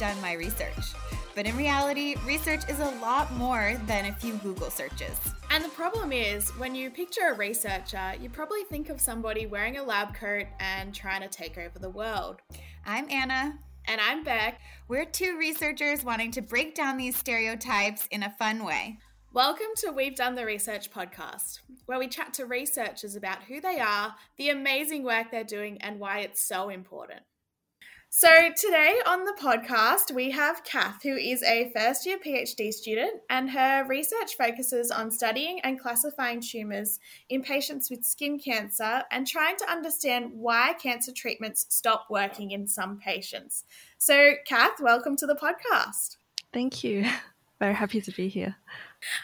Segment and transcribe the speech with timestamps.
[0.00, 0.94] done my research.
[1.34, 5.14] But in reality, research is a lot more than a few Google searches.
[5.50, 9.76] And the problem is, when you picture a researcher, you probably think of somebody wearing
[9.76, 12.40] a lab coat and trying to take over the world.
[12.86, 13.58] I'm Anna.
[13.88, 14.60] And I'm Beck.
[14.88, 18.98] We're two researchers wanting to break down these stereotypes in a fun way.
[19.34, 23.78] Welcome to We've Done the Research podcast, where we chat to researchers about who they
[23.80, 27.20] are, the amazing work they're doing, and why it's so important.
[28.12, 33.20] So, today on the podcast, we have Cath, who is a first year PhD student,
[33.30, 39.28] and her research focuses on studying and classifying tumours in patients with skin cancer and
[39.28, 43.62] trying to understand why cancer treatments stop working in some patients.
[43.98, 46.16] So, Cath, welcome to the podcast.
[46.52, 47.08] Thank you.
[47.60, 48.56] Very happy to be here.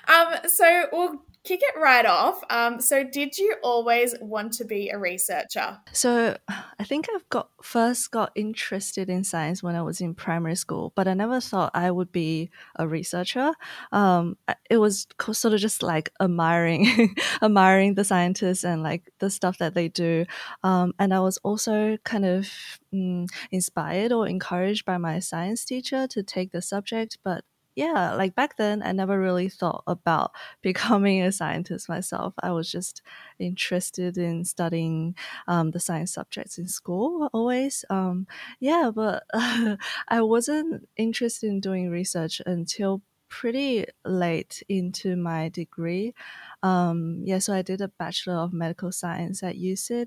[0.06, 2.42] Um, so we'll kick it right off.
[2.50, 5.78] Um, so did you always want to be a researcher?
[5.92, 10.56] So I think I've got first got interested in science when I was in primary
[10.56, 13.52] school, but I never thought I would be a researcher.
[13.92, 14.36] Um,
[14.68, 19.74] it was sort of just like admiring, admiring the scientists and like the stuff that
[19.74, 20.26] they do.
[20.64, 22.48] Um, and I was also kind of
[22.92, 27.44] mm, inspired or encouraged by my science teacher to take the subject, but
[27.76, 30.32] yeah, like back then, I never really thought about
[30.62, 32.34] becoming a scientist myself.
[32.42, 33.02] I was just
[33.38, 35.14] interested in studying
[35.46, 37.84] um, the science subjects in school always.
[37.90, 38.26] Um,
[38.60, 46.14] yeah, but I wasn't interested in doing research until pretty late into my degree.
[46.62, 50.06] Um, yeah, so I did a Bachelor of Medical Science at USyd,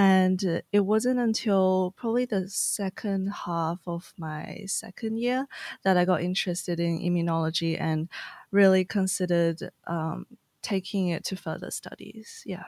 [0.00, 5.46] and it wasn't until probably the second half of my second year
[5.82, 8.08] that I got interested in immunology and
[8.50, 10.26] really considered um,
[10.62, 12.42] taking it to further studies.
[12.46, 12.64] Yeah.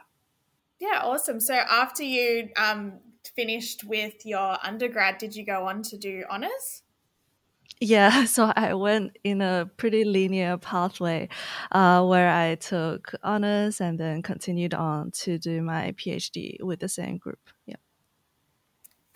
[0.79, 1.41] Yeah, awesome.
[1.41, 3.01] So after you um,
[3.35, 6.83] finished with your undergrad, did you go on to do honors?
[7.83, 11.29] Yeah, so I went in a pretty linear pathway
[11.73, 16.89] uh, where I took honors and then continued on to do my PhD with the
[16.89, 17.41] same group.
[17.67, 17.77] Yeah.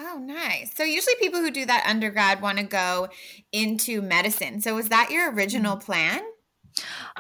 [0.01, 0.75] Oh, nice.
[0.75, 3.09] So usually people who do that undergrad want to go
[3.53, 4.61] into medicine.
[4.61, 5.87] So was that your original mm-hmm.
[5.87, 6.21] plan?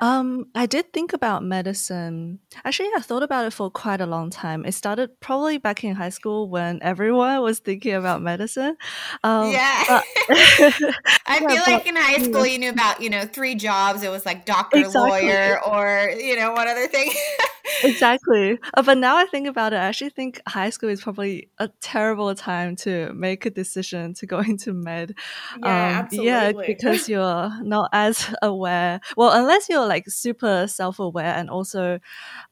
[0.00, 2.40] Um, I did think about medicine.
[2.64, 4.64] Actually, I thought about it for quite a long time.
[4.64, 8.76] It started probably back in high school when everyone was thinking about medicine.
[9.24, 9.84] Um, yeah.
[9.88, 10.04] But,
[11.26, 14.02] I feel but, like in high school you knew about, you know, three jobs.
[14.02, 15.10] It was like doctor, exactly.
[15.10, 17.10] lawyer, or, you know, one other thing.
[17.82, 18.58] exactly.
[18.74, 21.68] Uh, but now I think about it, I actually think high school is probably a
[21.80, 25.14] terrible time to make a decision to go into med.
[25.54, 26.26] Yeah, um, absolutely.
[26.26, 29.00] Yeah, because you're not as aware.
[29.16, 31.98] Well, unless you're like super self-aware and also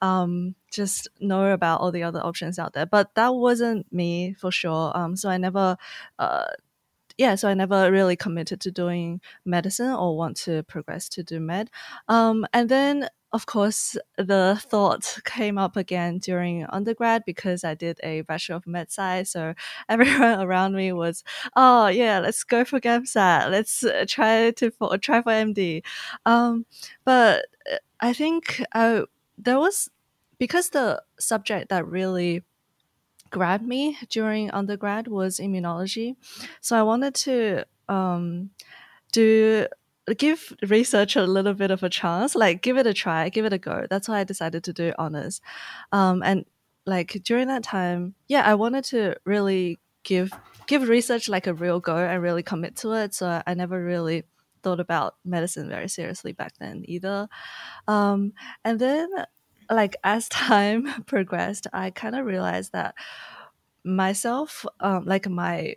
[0.02, 2.86] um, just know about all the other options out there.
[2.86, 4.96] But that wasn't me for sure.
[4.96, 5.76] Um, so I never.
[6.18, 6.46] Uh,
[7.18, 11.40] yeah, so I never really committed to doing medicine or want to progress to do
[11.40, 11.70] med.
[12.08, 17.98] Um, and then of course, the thought came up again during undergrad because I did
[18.04, 19.24] a Bachelor of Med Sci.
[19.24, 19.54] So
[19.88, 21.24] everyone around me was,
[21.56, 23.50] oh, yeah, let's go for GAMSAT.
[23.50, 25.82] Let's uh, try to for, try for MD.
[26.24, 26.64] Um,
[27.04, 29.02] but uh, I think I,
[29.36, 29.90] there was,
[30.38, 32.44] because the subject that really
[33.34, 36.14] grabbed me during undergrad was immunology.
[36.60, 38.50] So I wanted to um,
[39.10, 39.66] do
[40.16, 43.52] give research a little bit of a chance, like give it a try, give it
[43.52, 43.86] a go.
[43.90, 45.40] That's why I decided to do honors.
[45.90, 46.44] Um, and
[46.86, 50.30] like during that time, yeah, I wanted to really give
[50.68, 53.14] give research like a real go and really commit to it.
[53.14, 54.22] So I never really
[54.62, 57.28] thought about medicine very seriously back then either.
[57.88, 58.32] Um,
[58.64, 59.08] and then
[59.70, 62.94] like as time progressed, I kind of realized that
[63.84, 65.74] myself, um, like my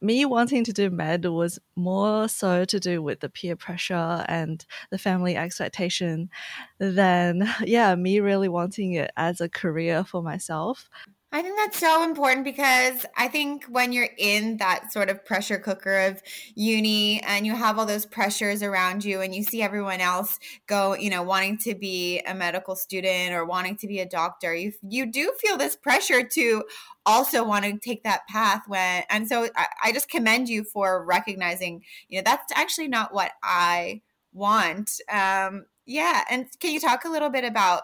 [0.00, 4.64] me wanting to do med was more so to do with the peer pressure and
[4.90, 6.30] the family expectation
[6.78, 10.88] than yeah me really wanting it as a career for myself
[11.30, 15.58] I think that's so important because I think when you're in that sort of pressure
[15.58, 16.22] cooker of
[16.54, 20.94] uni and you have all those pressures around you and you see everyone else go,
[20.94, 24.72] you know, wanting to be a medical student or wanting to be a doctor, you
[24.88, 26.64] you do feel this pressure to
[27.04, 31.04] also want to take that path when and so I, I just commend you for
[31.04, 34.00] recognizing, you know, that's actually not what I
[34.32, 34.92] want.
[35.12, 37.82] Um yeah, and can you talk a little bit about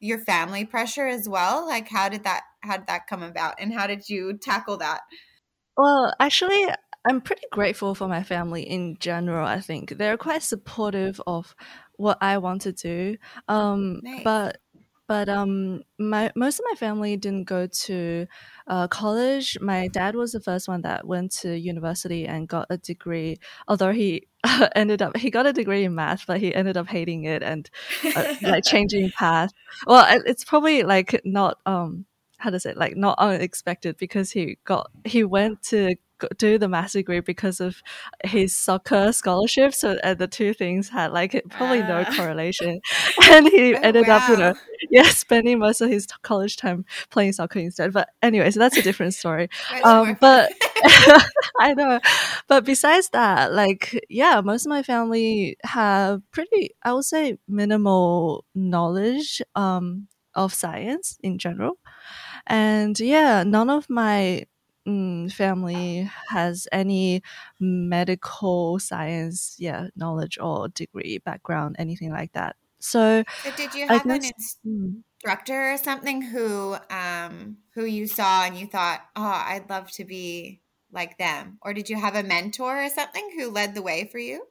[0.00, 1.66] your family pressure as well?
[1.66, 5.00] Like how did that how did that come about and how did you tackle that?
[5.76, 6.66] Well, actually
[7.06, 9.96] I'm pretty grateful for my family in general, I think.
[9.96, 11.54] They're quite supportive of
[11.96, 13.16] what I want to do.
[13.48, 14.24] Um nice.
[14.24, 14.58] but
[15.10, 18.28] but um, my most of my family didn't go to
[18.68, 19.58] uh, college.
[19.60, 23.40] My dad was the first one that went to university and got a degree.
[23.66, 24.28] Although he
[24.74, 27.68] ended up he got a degree in math, but he ended up hating it and
[28.16, 29.52] uh, like changing path.
[29.86, 32.06] Well, it's probably like not um
[32.38, 35.94] how does it, like not unexpected because he got he went to
[36.36, 37.82] do the master degree because of
[38.24, 39.74] his soccer scholarship.
[39.74, 42.16] So uh, the two things had like probably no ah.
[42.16, 42.80] correlation,
[43.30, 44.16] and he oh, ended wow.
[44.16, 44.54] up you know
[44.90, 47.92] yeah spending most of his college time playing soccer instead.
[47.92, 49.48] But anyway, so that's a different story.
[49.84, 50.52] um, but
[51.60, 52.00] I know,
[52.48, 58.44] but besides that, like yeah, most of my family have pretty I would say minimal
[58.54, 61.78] knowledge um, of science in general.
[62.46, 64.46] And yeah, none of my
[64.86, 67.22] mm, family has any
[67.60, 72.56] medical science, yeah, knowledge or degree background, anything like that.
[72.80, 74.32] So, so did you have guess, an
[75.18, 80.04] instructor or something who um who you saw and you thought, oh, I'd love to
[80.04, 80.62] be
[80.92, 84.18] like them, or did you have a mentor or something who led the way for
[84.18, 84.46] you?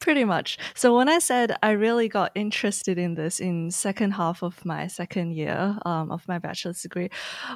[0.00, 0.56] Pretty much.
[0.74, 4.86] So when I said I really got interested in this in second half of my
[4.86, 7.10] second year um, of my bachelor's degree,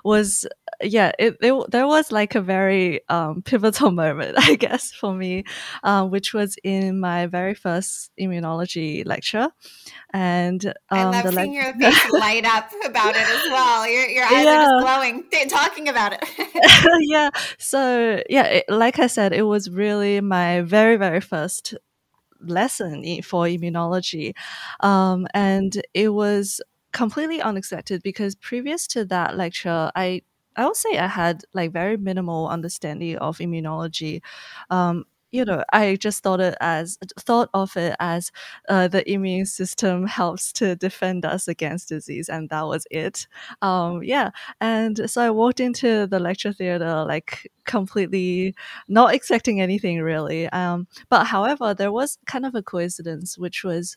[0.05, 0.47] was
[0.83, 5.45] yeah, it, it there was like a very um, pivotal moment, I guess, for me,
[5.83, 9.49] uh, which was in my very first immunology lecture,
[10.13, 13.89] and um, I love seeing le- your face light up about it as well.
[13.89, 14.57] Your your eyes yeah.
[14.57, 16.25] are just glowing talking about it.
[17.09, 17.31] yeah.
[17.59, 21.75] So yeah, it, like I said, it was really my very very first
[22.49, 24.35] lesson for immunology.
[24.81, 26.61] Um, and it was
[26.93, 30.23] completely unexpected because previous to that lecture, I
[30.57, 34.21] I would say I had like very minimal understanding of immunology.
[34.71, 35.05] Um,
[35.35, 38.31] you know, I just thought it as thought of it as
[38.69, 43.27] uh, the immune system helps to defend us against disease, and that was it.
[43.61, 48.55] Um, yeah, and so I walked into the lecture theater like completely
[48.87, 50.49] not expecting anything really.
[50.51, 53.97] Um, but however, there was kind of a coincidence, which was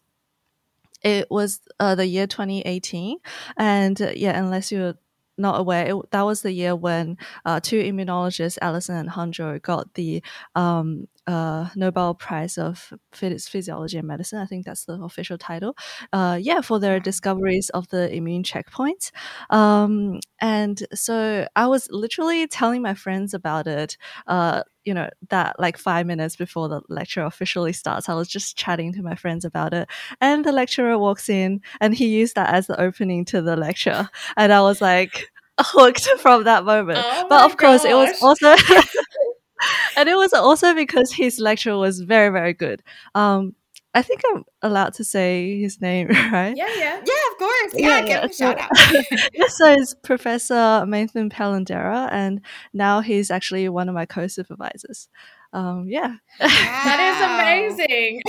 [1.03, 3.19] it was uh, the year 2018
[3.57, 4.95] and uh, yeah unless you're
[5.37, 9.93] not aware, it, that was the year when uh, two immunologists, Allison and Honjo, got
[9.93, 10.23] the
[10.55, 14.39] um, uh, Nobel Prize of Physiology and Medicine.
[14.39, 15.75] I think that's the official title.
[16.13, 19.11] Uh, yeah, for their discoveries of the immune checkpoints.
[19.49, 23.97] Um, and so I was literally telling my friends about it.
[24.25, 28.55] Uh, you know that like five minutes before the lecture officially starts i was just
[28.55, 29.89] chatting to my friends about it
[30.21, 34.09] and the lecturer walks in and he used that as the opening to the lecture
[34.37, 38.55] and i was like hooked from that moment oh but of course it was also
[39.97, 42.83] and it was also because his lecture was very, very good.
[43.15, 43.55] Um,
[43.93, 46.55] I think I'm allowed to say his name, right?
[46.55, 47.01] Yeah, yeah.
[47.03, 47.73] Yeah, of course.
[47.75, 48.69] Yeah, yeah give him a shout out.
[49.49, 52.41] so it's Professor Nathan Palendira, and
[52.73, 55.09] now he's actually one of my co-supervisors.
[55.53, 56.15] Um, yeah.
[56.39, 56.47] Wow.
[56.47, 58.21] that is amazing.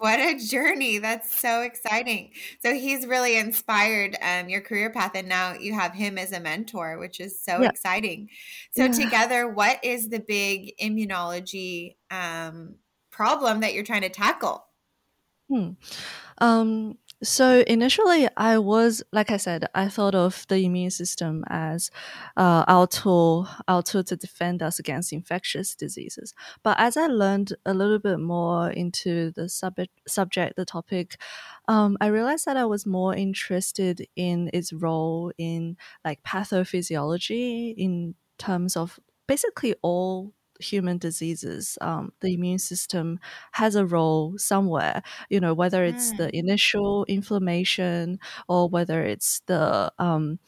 [0.00, 0.98] What a journey.
[0.98, 2.32] That's so exciting.
[2.60, 6.40] So he's really inspired um, your career path, and now you have him as a
[6.40, 7.70] mentor, which is so yeah.
[7.70, 8.28] exciting.
[8.72, 8.92] So, yeah.
[8.92, 12.74] together, what is the big immunology um,
[13.10, 14.66] problem that you're trying to tackle?
[15.48, 15.70] Hmm.
[16.36, 21.90] Um, so initially, I was like I said, I thought of the immune system as
[22.36, 26.32] uh, our tool, our tool to defend us against infectious diseases.
[26.62, 31.16] But as I learned a little bit more into the subject, subject, the topic,
[31.66, 38.14] um, I realized that I was more interested in its role in like pathophysiology in
[38.38, 43.18] terms of basically all human diseases, um, the immune system
[43.52, 45.02] has a role somewhere.
[45.30, 46.18] You know, whether it's mm.
[46.18, 50.38] the initial inflammation or whether it's the um,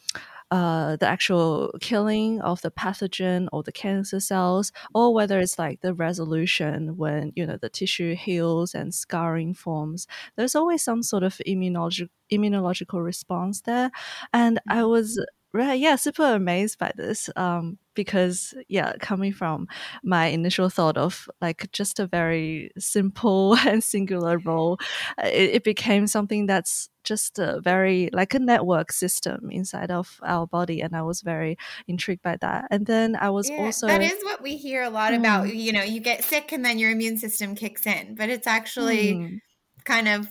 [0.51, 5.81] uh, the actual killing of the pathogen or the cancer cells, or whether it's like
[5.81, 10.07] the resolution when you know the tissue heals and scarring forms.
[10.37, 13.91] There's always some sort of immunological immunological response there,
[14.33, 14.91] and I mm-hmm.
[14.91, 15.25] was
[15.55, 19.69] yeah super amazed by this um because yeah coming from
[20.03, 24.79] my initial thought of like just a very simple and singular role
[25.23, 30.19] uh, it, it became something that's just a very like a network system inside of
[30.23, 33.87] our body and i was very intrigued by that and then i was yeah, also
[33.87, 35.19] that is what we hear a lot mm.
[35.19, 38.47] about you know you get sick and then your immune system kicks in but it's
[38.47, 39.39] actually mm.
[39.85, 40.27] kind of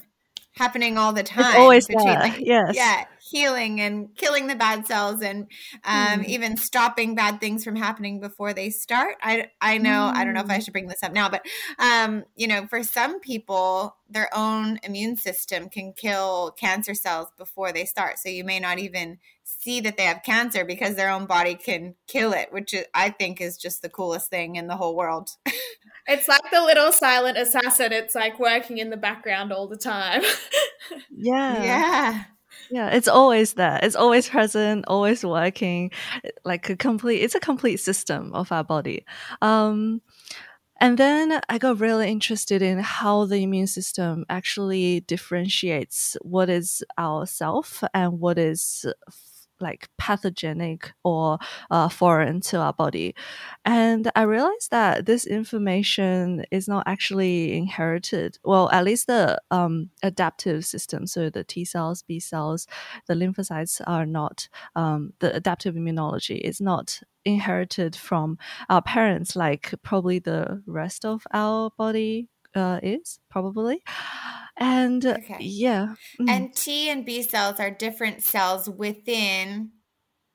[0.59, 1.45] happening all the time.
[1.45, 2.19] It's always between, there.
[2.19, 2.75] Like, yes.
[2.75, 5.47] Yeah, healing and killing the bad cells and
[5.85, 6.25] um, mm.
[6.25, 9.15] even stopping bad things from happening before they start.
[9.21, 10.15] I, I know, mm.
[10.15, 10.61] I don't know if I hmm.
[10.61, 11.45] should bring this up now, but,
[11.79, 17.71] um, you know, for some people, their own immune system can kill cancer cells before
[17.71, 18.19] they start.
[18.19, 19.17] So you may not even
[19.59, 23.41] see that they have cancer because their own body can kill it, which I think
[23.41, 25.31] is just the coolest thing in the whole world.
[26.07, 27.91] it's like the little silent assassin.
[27.91, 30.21] It's like working in the background all the time.
[31.11, 31.63] yeah.
[31.63, 32.23] Yeah.
[32.71, 33.79] Yeah, it's always there.
[33.81, 35.91] It's always present, always working.
[36.45, 39.05] Like a complete, it's a complete system of our body.
[39.41, 40.01] Um,
[40.79, 46.83] and then I got really interested in how the immune system actually differentiates what is
[46.97, 48.85] our self and what is
[49.59, 51.37] like pathogenic or
[51.71, 53.15] uh, foreign to our body.
[53.65, 58.37] And I realized that this information is not actually inherited.
[58.43, 62.67] Well, at least the um, adaptive system, so the T cells, B cells,
[63.07, 68.37] the lymphocytes are not, um, the adaptive immunology is not inherited from
[68.69, 73.83] our parents like probably the rest of our body uh, is probably
[74.59, 75.37] and okay.
[75.39, 76.29] yeah mm.
[76.29, 79.71] and t and b cells are different cells within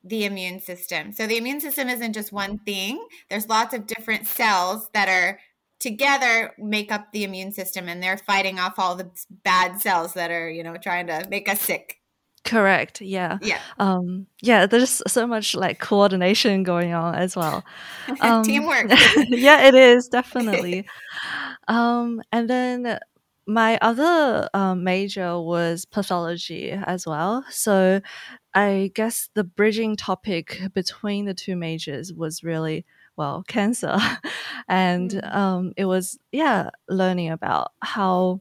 [0.05, 1.13] the immune system.
[1.13, 3.03] So the immune system isn't just one thing.
[3.31, 5.41] There's lots of different cells that are
[5.81, 9.11] together make up the immune system and they're fighting off all the
[9.43, 12.01] bad cells that are you know trying to make us sick.
[12.45, 13.39] Correct yeah.
[13.43, 13.59] Yeah.
[13.79, 17.65] Um yeah there's so much like coordination going on as well.
[18.21, 18.87] Um, teamwork.
[19.29, 20.87] yeah it is definitely.
[21.67, 22.99] Um, and then
[23.47, 27.45] my other um, major was pathology as well.
[27.51, 28.01] So
[28.55, 32.85] I guess the bridging topic between the two majors was really
[33.17, 33.99] well cancer,
[34.69, 35.35] and mm.
[35.35, 38.41] um, it was yeah learning about how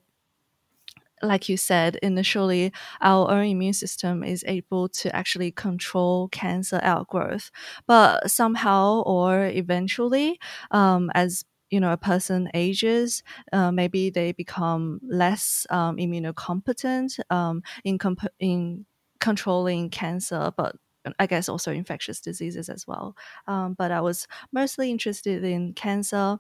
[1.24, 7.50] like you said initially, our own immune system is able to actually control cancer outgrowth.
[7.88, 10.40] But somehow or eventually,
[10.72, 17.63] um, as you know a person ages, uh, maybe they become less um, immunocompetent um,
[17.84, 18.86] in comp- in
[19.20, 20.75] controlling cancer, but
[21.18, 23.15] I guess also infectious diseases as well.
[23.48, 26.38] Um, but I was mostly interested in cancer,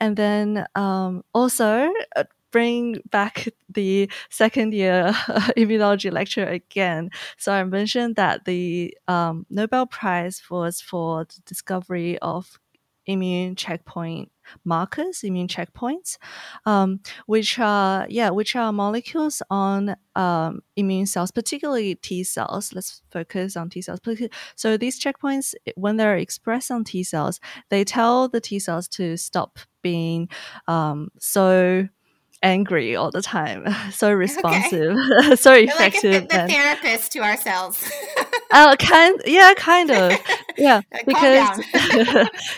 [0.00, 1.92] and then um, also.
[2.16, 5.12] Uh, bring back the second year
[5.56, 7.08] immunology lecture again.
[7.36, 12.58] So I mentioned that the um, Nobel Prize was for the discovery of
[13.06, 14.30] immune checkpoint
[14.64, 16.16] markers, immune checkpoints,
[16.66, 22.72] um, which are yeah, which are molecules on um, immune cells, particularly T cells.
[22.72, 24.00] Let's focus on T cells.
[24.56, 29.16] So these checkpoints, when they're expressed on T cells, they tell the T cells to
[29.16, 30.28] stop being
[30.68, 31.88] um, so
[32.42, 35.36] angry all the time, so responsive, okay.
[35.36, 36.22] so effective.
[36.22, 37.90] Like the therapist to ourselves.
[38.50, 40.18] uh, kind, yeah, kind of,
[40.56, 41.60] yeah, because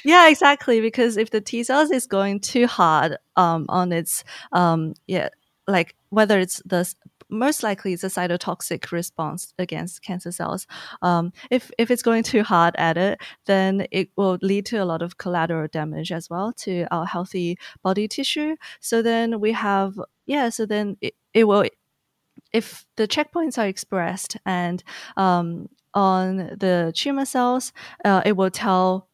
[0.05, 0.81] yeah, exactly.
[0.81, 5.29] Because if the T cells is going too hard um, on its um, yeah,
[5.67, 6.93] like whether it's the
[7.33, 10.67] most likely it's a cytotoxic response against cancer cells.
[11.01, 14.85] Um, if if it's going too hard at it, then it will lead to a
[14.85, 18.57] lot of collateral damage as well to our healthy body tissue.
[18.81, 20.51] So then we have yeah.
[20.51, 21.65] So then it, it will
[22.53, 24.83] if the checkpoints are expressed and
[25.17, 27.73] um, on the tumor cells,
[28.05, 29.09] uh, it will tell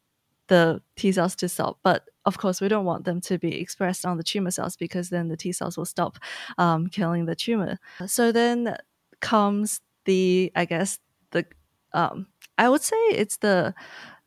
[0.48, 1.78] the T cells to stop.
[1.82, 5.08] But of course, we don't want them to be expressed on the tumor cells because
[5.08, 6.18] then the T cells will stop
[6.58, 7.78] um, killing the tumor.
[8.06, 8.76] So then
[9.20, 10.98] comes the, I guess,
[11.30, 11.46] the,
[11.94, 12.26] um,
[12.58, 13.74] I would say it's the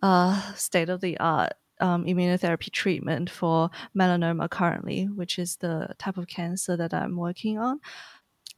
[0.02, 6.18] uh, state of the art um, immunotherapy treatment for melanoma currently, which is the type
[6.18, 7.80] of cancer that I'm working on.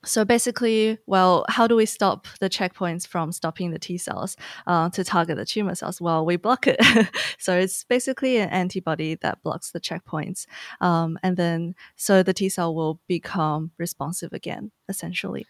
[0.06, 4.36] So basically, well, how do we stop the checkpoints from stopping the T cells
[4.68, 6.02] uh, to target the tumor cells?
[6.02, 6.80] Well, we block it.
[7.40, 10.46] so it's basically an antibody that blocks the checkpoints.
[10.82, 15.46] Um, and then, so the T cell will become responsive again, essentially.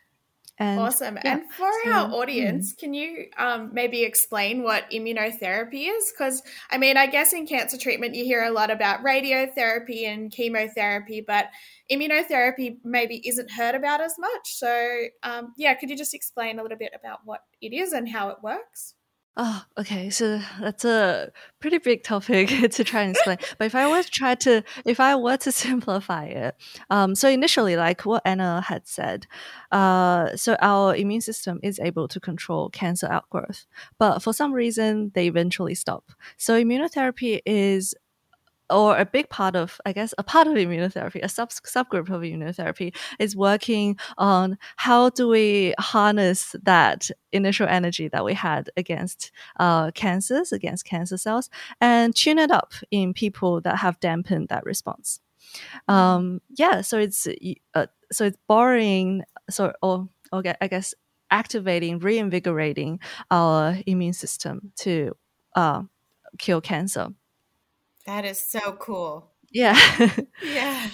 [0.60, 1.18] And, awesome.
[1.24, 2.78] Yeah, and for so, our audience, mm.
[2.78, 6.12] can you um, maybe explain what immunotherapy is?
[6.12, 10.32] Because, I mean, I guess in cancer treatment, you hear a lot about radiotherapy and
[10.32, 11.48] chemotherapy, but
[11.92, 14.54] immunotherapy maybe isn't heard about as much.
[14.54, 18.08] So, um, yeah, could you just explain a little bit about what it is and
[18.08, 18.94] how it works?
[19.36, 20.12] Oh, okay.
[20.12, 23.38] So that's a pretty big topic to try and explain.
[23.58, 26.56] but if I were to try to, if I were to simplify it,
[26.92, 29.26] um, so initially, like what Anna had said,
[29.72, 33.66] uh, so our immune system is able to control cancer outgrowth,
[33.98, 36.12] but for some reason they eventually stop.
[36.38, 37.96] So immunotherapy is
[38.74, 42.22] or a big part of, I guess, a part of immunotherapy, a sub subgroup of
[42.22, 49.32] immunotherapy is working on how do we harness that initial energy that we had against
[49.60, 51.50] uh, cancers, against cancer cells,
[51.80, 55.20] and tune it up in people that have dampened that response.
[55.88, 55.94] Mm-hmm.
[55.94, 57.28] Um, yeah, so it's
[57.76, 60.94] uh, so it's borrowing, so or, or I guess
[61.32, 63.00] activating, reinvigorating
[63.32, 65.16] our immune system to
[65.56, 65.84] uh,
[66.38, 67.10] kill cancer.
[68.06, 69.32] That is so cool.
[69.52, 69.80] Yeah.
[70.44, 70.90] yeah.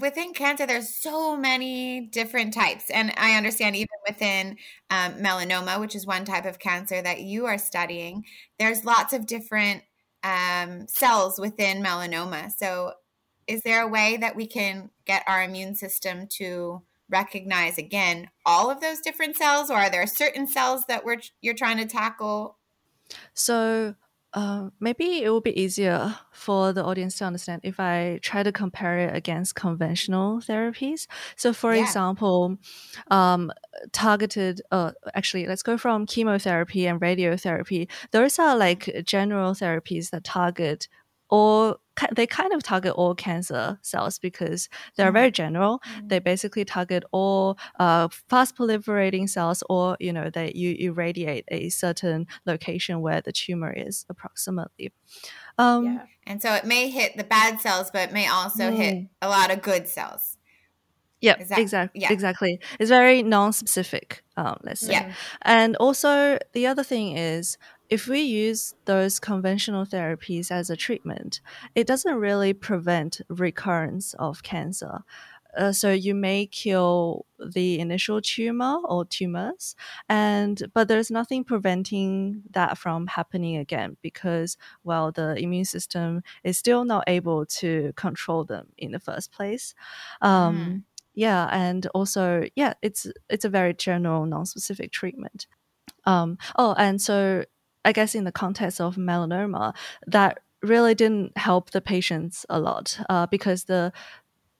[0.00, 2.90] Within cancer, there's so many different types.
[2.90, 4.56] And I understand even within
[4.90, 8.24] um, melanoma, which is one type of cancer that you are studying,
[8.58, 9.82] there's lots of different
[10.22, 12.52] um, cells within melanoma.
[12.52, 12.92] So,
[13.48, 18.70] is there a way that we can get our immune system to recognize again all
[18.70, 22.56] of those different cells, or are there certain cells that we're you're trying to tackle?
[23.34, 23.94] So
[24.34, 28.50] uh, maybe it will be easier for the audience to understand if I try to
[28.50, 31.06] compare it against conventional therapies.
[31.36, 31.82] So, for yeah.
[31.82, 32.56] example,
[33.10, 33.52] um,
[33.92, 37.88] targeted, uh, actually, let's go from chemotherapy and radiotherapy.
[38.12, 40.88] Those are like general therapies that target
[41.32, 41.80] all
[42.14, 45.80] they kind of target all cancer cells because they're very general.
[45.96, 46.08] Mm.
[46.08, 51.70] They basically target all uh, fast proliferating cells, or you know, they you irradiate a
[51.70, 54.92] certain location where the tumor is approximately.
[55.56, 56.02] Um, yeah.
[56.26, 58.76] And so it may hit the bad cells, but it may also mm.
[58.76, 60.36] hit a lot of good cells.
[61.22, 62.00] Yeah, exactly.
[62.00, 62.12] Yeah.
[62.12, 62.58] Exactly.
[62.80, 64.22] It's very non-specific.
[64.36, 64.92] Um, let's say.
[64.92, 65.12] Yeah.
[65.42, 67.58] And also the other thing is
[67.92, 71.42] if we use those conventional therapies as a treatment,
[71.74, 75.04] it doesn't really prevent recurrence of cancer.
[75.58, 79.76] Uh, so you may kill the initial tumor or tumors
[80.08, 86.56] and but there's nothing preventing that from happening again because well the immune system is
[86.56, 89.74] still not able to control them in the first place
[90.22, 90.82] um, mm.
[91.14, 95.46] yeah and also yeah it's it's a very general non-specific treatment
[96.06, 97.44] um, oh and so
[97.84, 99.74] I guess in the context of melanoma,
[100.06, 103.92] that really didn't help the patients a lot uh, because the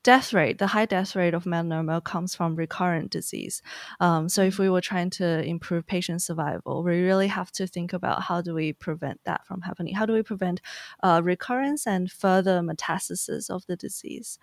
[0.02, 3.62] death rate, the high death rate of melanoma comes from recurrent disease.
[4.00, 7.92] Um, so if we were trying to improve patient survival, we really have to think
[7.92, 9.94] about how do we prevent that from happening?
[9.94, 10.60] How do we prevent
[11.02, 14.38] uh, recurrence and further metastasis of the disease?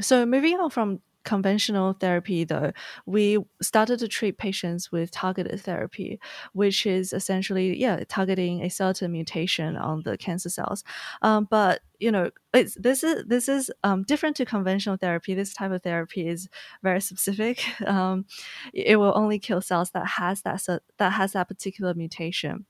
[0.00, 2.72] So moving on from conventional therapy, though,
[3.06, 6.20] we started to treat patients with targeted therapy,
[6.52, 10.84] which is essentially, yeah, targeting a certain mutation on the cancer cells.
[11.22, 15.34] Um, but you know, it's this is this is um, different to conventional therapy.
[15.34, 16.48] This type of therapy is
[16.82, 17.64] very specific.
[17.92, 18.24] Um,
[18.72, 20.62] it will only kill cells that has that
[20.98, 22.64] that has that particular mutation.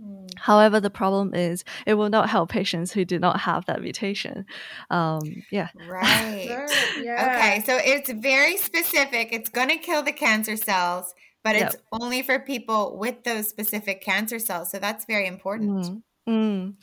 [0.00, 0.30] Mm.
[0.36, 4.46] However, the problem is it will not help patients who do not have that mutation.
[4.90, 5.68] Um, yeah.
[5.88, 6.68] Right.
[7.00, 7.36] yeah.
[7.36, 7.62] Okay.
[7.64, 9.32] So it's very specific.
[9.32, 14.02] It's going to kill the cancer cells, but it's only for people with those specific
[14.02, 14.70] cancer cells.
[14.70, 15.84] So that's very important.
[15.84, 16.02] Mm.
[16.30, 16.74] Mm.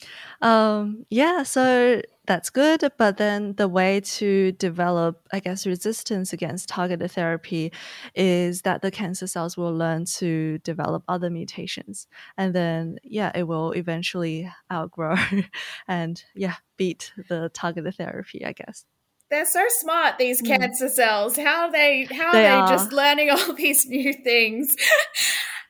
[0.41, 2.83] Um, yeah, so that's good.
[2.97, 7.71] But then the way to develop, I guess, resistance against targeted therapy
[8.13, 12.07] is that the cancer cells will learn to develop other mutations.
[12.37, 15.15] And then, yeah, it will eventually outgrow
[15.87, 18.83] and, yeah, beat the targeted therapy, I guess.
[19.29, 20.47] They're so smart, these mm.
[20.47, 21.37] cancer cells.
[21.37, 22.69] How are they, how they are they are.
[22.69, 24.75] just learning all these new things?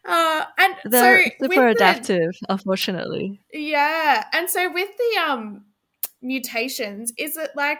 [0.07, 3.41] Uh, and They're so super adaptive, the, unfortunately.
[3.51, 5.65] Yeah, and so with the um
[6.21, 7.79] mutations, is it like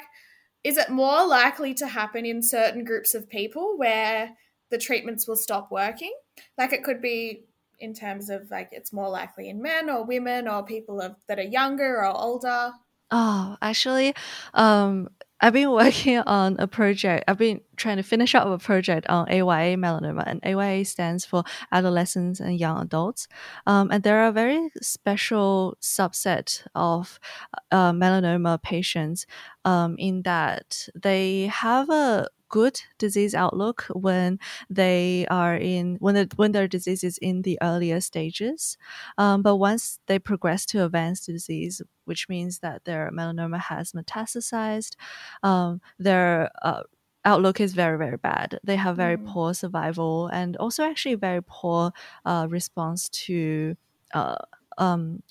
[0.63, 4.32] is it more likely to happen in certain groups of people where
[4.70, 6.12] the treatments will stop working?
[6.58, 7.46] Like it could be
[7.80, 11.40] in terms of like it's more likely in men or women or people of, that
[11.40, 12.74] are younger or older.
[13.10, 14.13] Oh, actually,
[14.54, 15.08] um,
[15.39, 17.26] I've been working on a project.
[17.28, 21.43] I've been trying to finish up a project on AYA melanoma, and AYA stands for
[21.71, 23.28] adolescents and young adults.
[23.67, 27.19] Um, and there are a very special subset of
[27.71, 29.26] uh, melanoma patients
[29.65, 36.30] um, in that they have a good disease outlook when they are in when the,
[36.36, 38.78] when their disease is in the earlier stages.
[39.18, 44.96] Um, but once they progress to advanced disease, which means that their melanoma has metastasized,
[45.44, 46.84] um, their uh,
[47.26, 48.60] outlook is very very bad.
[48.64, 49.28] They have very mm.
[49.28, 51.92] poor survival and also actually very poor
[52.26, 53.76] uh, response to.
[54.14, 54.38] Uh,
[54.78, 55.22] um,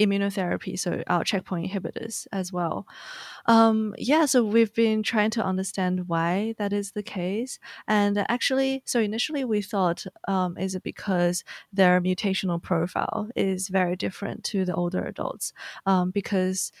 [0.00, 2.86] immunotherapy, so our checkpoint inhibitors as well.
[3.46, 7.58] Um, yeah, so we've been trying to understand why that is the case.
[7.86, 13.96] And actually, so initially we thought, um, is it because their mutational profile is very
[13.96, 15.52] different to the older adults?
[15.86, 16.72] Um, because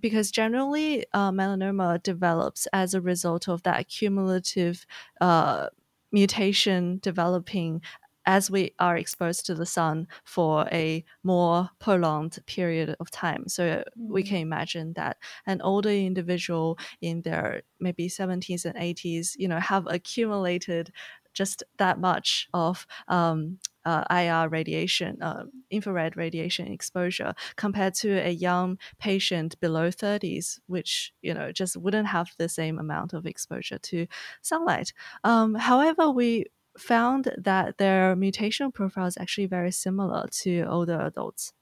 [0.00, 4.86] because generally uh, melanoma develops as a result of that cumulative
[5.20, 5.68] uh,
[6.10, 7.82] mutation developing
[8.26, 13.48] as we are exposed to the sun for a more prolonged period of time.
[13.48, 14.12] So mm-hmm.
[14.12, 19.60] we can imagine that an older individual in their maybe 70s and 80s, you know,
[19.60, 20.92] have accumulated
[21.34, 28.30] just that much of um, uh, IR radiation, uh, infrared radiation exposure, compared to a
[28.30, 33.78] young patient below 30s, which you know just wouldn't have the same amount of exposure
[33.78, 34.06] to
[34.40, 34.92] sunlight.
[35.24, 36.46] Um, however, we
[36.78, 41.52] found that their mutational profile is actually very similar to older adults.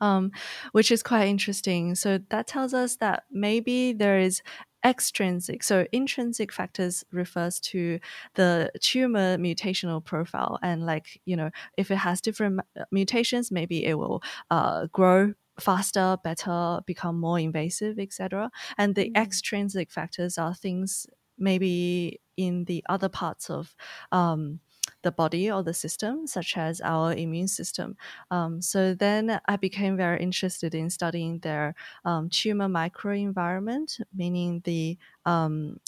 [0.00, 0.32] Um,
[0.72, 1.94] which is quite interesting.
[1.94, 4.42] So that tells us that maybe there is
[4.84, 5.62] extrinsic.
[5.62, 8.00] So intrinsic factors refers to
[8.34, 13.84] the tumor mutational profile, and like you know, if it has different uh, mutations, maybe
[13.84, 18.50] it will uh, grow faster, better, become more invasive, etc.
[18.78, 19.22] And the mm-hmm.
[19.22, 21.06] extrinsic factors are things
[21.42, 23.74] maybe in the other parts of
[24.10, 24.60] um,
[25.02, 27.96] the body or the system, such as our immune system.
[28.30, 31.74] Um, so then I became very interested in studying their
[32.04, 35.80] um, tumor microenvironment, meaning the um,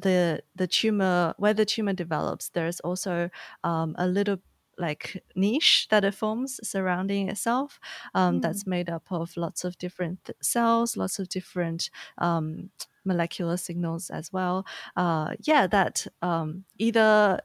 [0.00, 2.50] the the tumor where the tumor develops.
[2.50, 3.30] There's also
[3.64, 4.38] um, a little
[4.78, 7.80] like niche that it forms surrounding itself
[8.14, 8.42] um, mm.
[8.42, 12.70] that's made up of lots of different th- cells lots of different um,
[13.08, 14.64] molecular signals as well
[14.96, 17.40] uh, yeah that um, either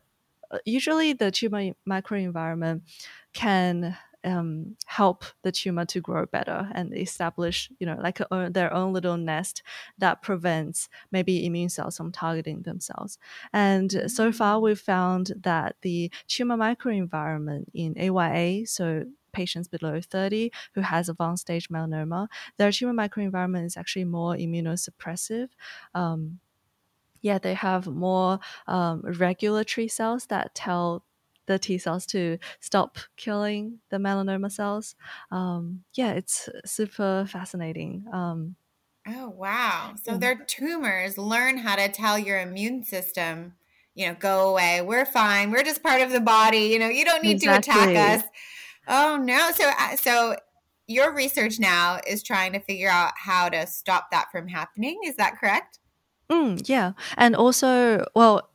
[0.52, 2.82] uh, usually the tumor microenvironment
[3.34, 8.74] can um, help the tumor to grow better and establish, you know, like a, their
[8.74, 9.64] own little nest
[9.98, 13.18] that prevents maybe immune cells from targeting themselves.
[13.52, 14.64] And so far, mm.
[14.64, 21.42] we've found that the tumor microenvironment in AYA, so patients below 30 who has advanced
[21.42, 25.50] stage melanoma, their tumor microenvironment is actually more immunosuppressive.
[25.94, 26.40] Um,
[27.22, 31.04] yeah, they have more um, regulatory cells that tell
[31.46, 34.96] the T cells to stop killing the melanoma cells.
[35.32, 38.06] Um, yeah, it's super fascinating.
[38.12, 38.56] Um,
[39.08, 39.94] oh, wow.
[40.02, 40.18] So yeah.
[40.18, 43.54] their tumors learn how to tell your immune system,
[43.96, 44.82] you know, go away.
[44.82, 45.52] We're fine.
[45.52, 46.68] We're just part of the body.
[46.68, 47.74] You know, you don't need exactly.
[47.74, 48.30] to attack us.
[48.88, 49.52] Oh, no.
[49.54, 50.36] So, uh, so
[50.88, 55.00] your research now is trying to figure out how to stop that from happening.
[55.06, 55.80] Is that correct?
[56.30, 56.94] Mm, yeah.
[57.18, 58.50] And also, well,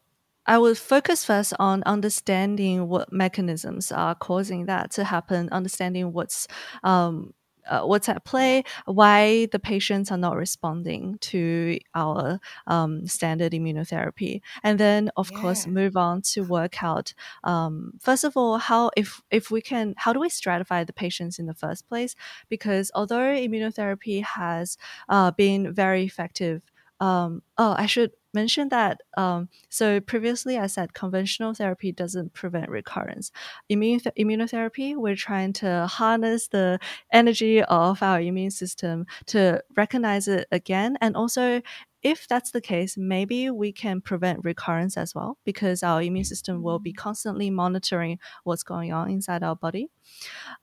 [0.47, 6.49] I will focus first on understanding what mechanisms are causing that to happen, understanding what's
[6.83, 7.35] um,
[7.69, 14.41] uh, what's at play, why the patients are not responding to our um, standard immunotherapy,
[14.63, 15.41] and then of yeah.
[15.41, 17.15] course move on to work out.
[17.45, 21.39] Um, first of all, how if if we can, how do we stratify the patients
[21.39, 22.15] in the first place?
[22.49, 24.77] Because although immunotherapy has
[25.09, 26.63] uh, been very effective
[27.01, 29.01] um, oh, I should mention that.
[29.17, 33.31] Um, so previously, I said conventional therapy doesn't prevent recurrence.
[33.69, 36.79] Immune th- immunotherapy, we're trying to harness the
[37.13, 41.63] energy of our immune system to recognize it again, and also.
[42.09, 46.63] If that's the case, maybe we can prevent recurrence as well because our immune system
[46.63, 49.91] will be constantly monitoring what's going on inside our body.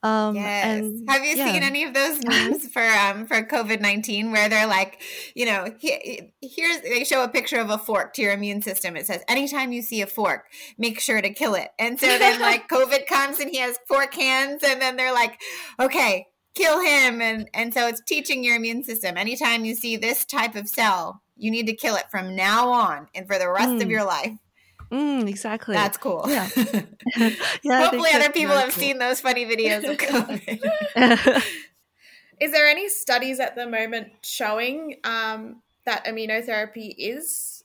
[0.02, 0.80] Um, yes.
[0.80, 1.52] And, Have you yeah.
[1.52, 5.00] seen any of those memes for um, for COVID nineteen where they're like,
[5.36, 8.96] you know, he, here's they show a picture of a fork to your immune system.
[8.96, 10.46] It says, anytime you see a fork,
[10.78, 11.68] make sure to kill it.
[11.78, 15.40] And so then like COVID comes and he has fork hands, and then they're like,
[15.80, 19.16] okay, kill him, and and so it's teaching your immune system.
[19.16, 23.08] Anytime you see this type of cell, you need to kill it from now on
[23.14, 23.82] and for the rest mm.
[23.82, 24.32] of your life.
[24.90, 25.74] Mm, exactly.
[25.74, 26.24] That's cool.
[26.28, 26.48] Yeah.
[27.62, 28.80] yeah Hopefully, other people have cool.
[28.80, 31.42] seen those funny videos of COVID.
[32.40, 37.64] is there any studies at the moment showing um, that immunotherapy is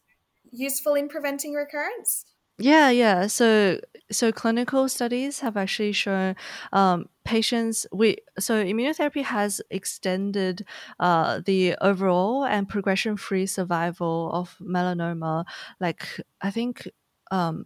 [0.51, 2.25] useful in preventing recurrence?
[2.61, 3.25] Yeah, yeah.
[3.27, 3.79] So,
[4.11, 6.35] so clinical studies have actually shown
[6.73, 7.87] um, patients.
[7.91, 10.65] We so immunotherapy has extended
[10.99, 15.45] uh, the overall and progression-free survival of melanoma.
[15.79, 16.05] Like
[16.41, 16.87] I think
[17.31, 17.65] um,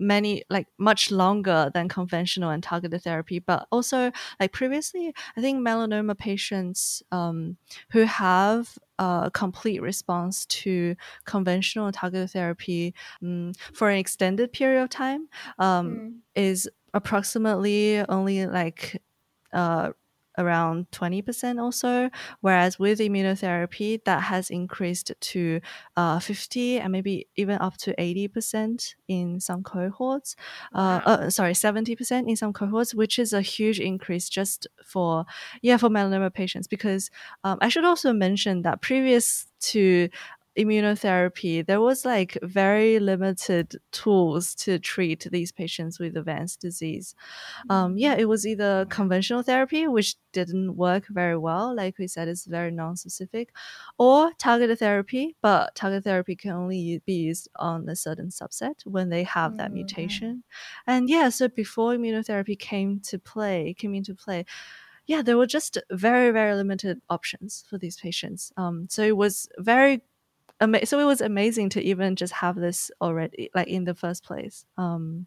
[0.00, 4.10] many like much longer than conventional and targeted therapy but also
[4.40, 7.56] like previously i think melanoma patients um,
[7.90, 14.88] who have a complete response to conventional targeted therapy um, for an extended period of
[14.88, 16.14] time um, mm.
[16.34, 19.00] is approximately only like
[19.52, 19.90] uh,
[20.40, 25.60] around 20% or so, whereas with immunotherapy, that has increased to
[25.96, 30.36] uh, 50 and maybe even up to 80% in some cohorts.
[30.74, 31.12] Uh, wow.
[31.14, 35.24] Uh, sorry, 70% in some cohorts, which is a huge increase just for,
[35.62, 36.66] yeah, for melanoma patients.
[36.66, 37.10] Because
[37.44, 40.08] um, I should also mention that previous to
[40.58, 47.14] immunotherapy, there was like very limited tools to treat these patients with advanced disease.
[47.68, 52.28] Um, yeah, it was either conventional therapy, which didn't work very well, like we said,
[52.28, 53.50] it's very non-specific,
[53.98, 59.08] or targeted therapy, but targeted therapy can only be used on a certain subset when
[59.08, 59.74] they have that mm-hmm.
[59.74, 60.42] mutation.
[60.86, 64.46] And yeah, so before immunotherapy came to play, came into play,
[65.06, 68.52] yeah, there were just very, very limited options for these patients.
[68.56, 70.02] Um, so it was very
[70.60, 74.24] ama- so it was amazing to even just have this already like in the first
[74.24, 75.26] place um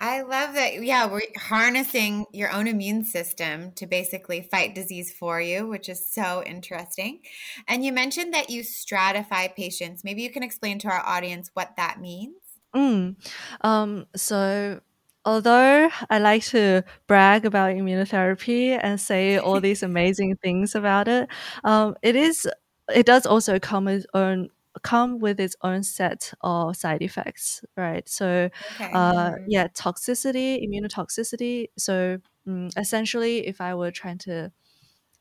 [0.00, 0.82] I love that.
[0.82, 6.06] Yeah, we're harnessing your own immune system to basically fight disease for you, which is
[6.06, 7.20] so interesting.
[7.68, 10.04] And you mentioned that you stratify patients.
[10.04, 12.34] Maybe you can explain to our audience what that means.
[12.74, 13.16] Mm.
[13.60, 14.80] Um, so,
[15.24, 21.28] although I like to brag about immunotherapy and say all these amazing things about it,
[21.62, 22.48] um, it is
[22.92, 24.48] it does also come with own
[24.82, 28.08] come with its own set of side effects, right?
[28.08, 28.90] So, okay.
[28.92, 31.68] uh, yeah, toxicity, immunotoxicity.
[31.78, 34.50] So, um, essentially, if I were trying to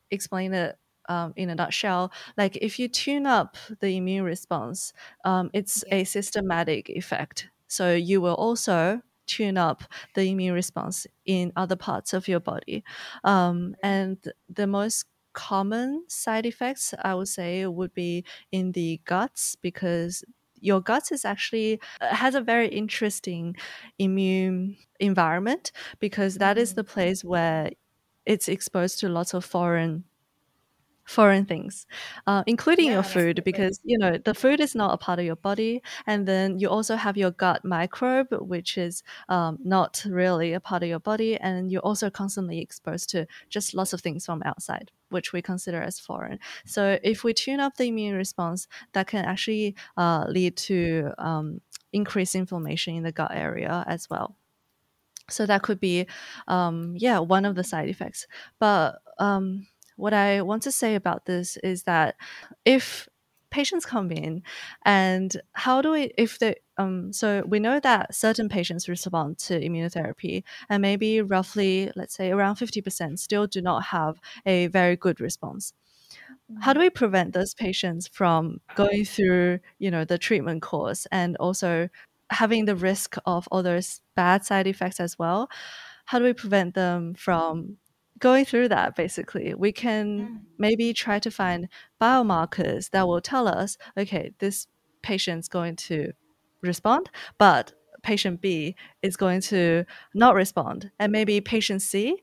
[0.10, 5.50] explain it um, in a nutshell, like if you tune up the immune response, um,
[5.54, 5.98] it's yeah.
[5.98, 7.50] a systematic effect.
[7.68, 9.84] So you will also tune up
[10.16, 12.84] the immune response in other parts of your body.
[13.24, 14.18] Um, and
[14.50, 20.24] the most common side effects I would say would be in the guts because
[20.60, 23.56] your guts is actually uh, has a very interesting
[24.00, 26.88] immune environment because that is the mm.
[26.88, 27.72] place where
[28.26, 30.06] it's exposed to lots of foreign
[31.06, 31.86] foreign things,
[32.28, 35.26] uh, including yeah, your food, because you know the food is not a part of
[35.26, 40.54] your body, and then you also have your gut microbe, which is um, not really
[40.54, 44.26] a part of your body, and you're also constantly exposed to just lots of things
[44.26, 46.40] from outside, which we consider as foreign.
[46.66, 51.62] So if we tune up the immune response, that can actually uh, lead to um,
[51.92, 54.36] increased inflammation in the gut area as well.
[55.30, 56.08] So that could be,
[56.48, 58.28] um, yeah, one of the side effects.
[58.60, 62.16] But um, what I want to say about this is that
[62.66, 63.08] if
[63.54, 64.42] patients come in
[64.84, 69.60] and how do we if they um so we know that certain patients respond to
[69.60, 75.22] immunotherapy and maybe roughly let's say around 50% still do not have a very good
[75.22, 75.72] response.
[76.62, 81.38] How do we prevent those patients from going through you know the treatment course and
[81.38, 81.90] also
[82.32, 85.48] having the risk of all those bad side effects as well?
[86.06, 87.78] How do we prevent them from
[88.24, 90.40] going through that basically we can mm.
[90.58, 91.68] maybe try to find
[92.02, 94.68] biomarkers that will tell us okay this
[95.02, 96.14] patient's going to
[96.62, 99.84] respond but patient b is going to
[100.14, 102.18] not respond and maybe patient c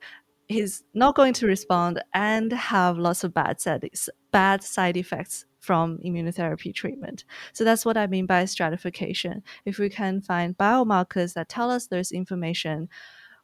[0.49, 3.89] is not going to respond and have lots of bad side,
[4.33, 7.25] bad side effects from immunotherapy treatment.
[7.53, 9.43] So that's what I mean by stratification.
[9.65, 12.89] If we can find biomarkers that tell us there's information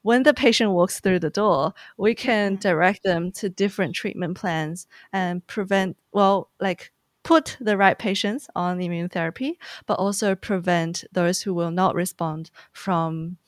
[0.06, 2.60] when the patient walks through the door, we can mm-hmm.
[2.60, 6.92] direct them to different treatment plans and prevent, well, like
[7.24, 12.52] put the right patients on immune therapy, but also prevent those who will not respond
[12.72, 13.38] from,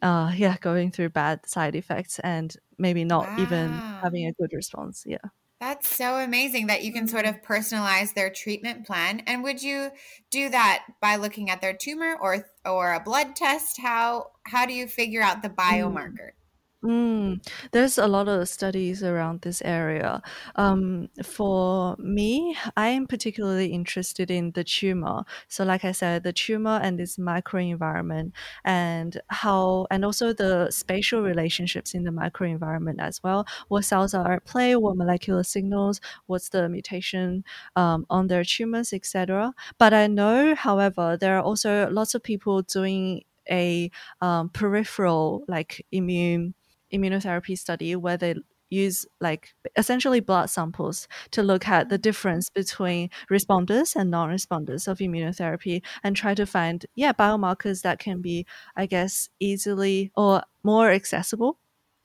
[0.00, 3.36] uh, yeah, going through bad side effects and maybe not wow.
[3.40, 5.02] even having a good response.
[5.04, 5.18] Yeah.
[5.60, 9.22] That's so amazing that you can sort of personalize their treatment plan.
[9.26, 9.90] And would you
[10.30, 13.78] do that by looking at their tumor or or a blood test?
[13.78, 15.56] How how do you figure out the mm.
[15.56, 16.32] biomarker?
[16.82, 20.22] Mm, there's a lot of studies around this area.
[20.56, 25.24] Um, for me, I am particularly interested in the tumor.
[25.48, 28.32] So, like I said, the tumor and its microenvironment,
[28.64, 33.46] and how, and also the spatial relationships in the microenvironment as well.
[33.68, 34.74] What cells are at play?
[34.74, 36.00] What molecular signals?
[36.28, 37.44] What's the mutation
[37.76, 39.52] um, on their tumors, etc.
[39.76, 45.84] But I know, however, there are also lots of people doing a um, peripheral like
[45.92, 46.54] immune
[46.92, 48.34] immunotherapy study where they
[48.70, 54.98] use like essentially blood samples to look at the difference between responders and non-responders of
[54.98, 60.90] immunotherapy and try to find yeah biomarkers that can be i guess easily or more
[60.90, 61.58] accessible.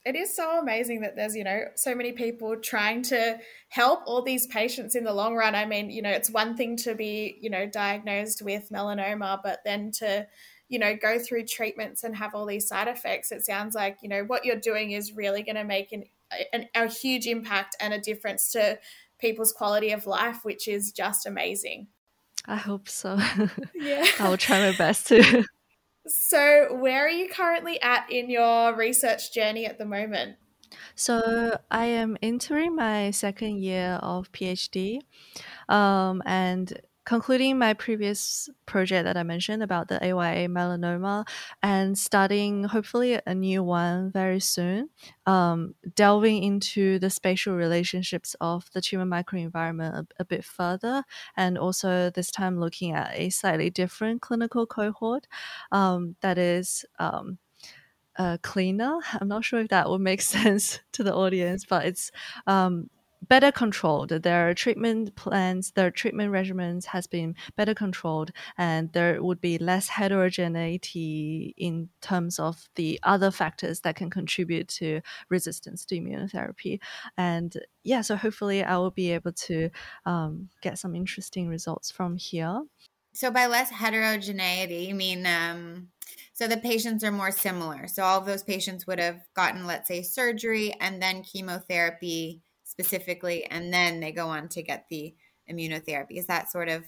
[0.04, 4.22] It is so amazing that there's you know so many people trying to help all
[4.22, 5.54] these patients in the long run.
[5.54, 9.60] I mean you know it's one thing to be you know diagnosed with melanoma but
[9.64, 10.26] then to
[10.68, 14.08] you know go through treatments and have all these side effects it sounds like you
[14.08, 16.04] know what you're doing is really going to make an
[16.52, 18.78] a, a huge impact and a difference to
[19.18, 21.88] people's quality of life, which is just amazing.
[22.46, 23.18] I hope so.
[23.74, 24.06] Yeah.
[24.18, 25.44] I will try my best to.
[26.08, 30.36] So, where are you currently at in your research journey at the moment?
[30.94, 35.00] So, I am entering my second year of PhD.
[35.68, 41.26] Um, and concluding my previous project that I mentioned about the AYA melanoma
[41.62, 44.90] and starting hopefully a new one very soon,
[45.24, 51.04] um, delving into the spatial relationships of the tumor microenvironment a, a, bit further,
[51.36, 55.26] and also this time looking at a slightly different clinical cohort
[55.72, 56.84] um, that is.
[56.98, 57.38] Um,
[58.18, 58.98] uh, cleaner.
[59.20, 62.10] I'm not sure if that would make sense to the audience, but it's
[62.46, 62.88] um,
[63.22, 64.10] better controlled.
[64.10, 69.88] Their treatment plans, their treatment regimens has been better controlled, and there would be less
[69.88, 76.80] heterogeneity in terms of the other factors that can contribute to resistance to immunotherapy.
[77.16, 79.70] And yeah, so hopefully I will be able to
[80.04, 82.62] um, get some interesting results from here.
[83.14, 85.88] So by less heterogeneity, you mean um,
[86.36, 87.88] so the patients are more similar.
[87.88, 92.42] So all of those patients would have gotten, let's say, surgery and then chemotherapy
[92.78, 95.14] specifically, and then they go on to get the
[95.50, 96.18] immunotherapy.
[96.18, 96.84] Is that sort of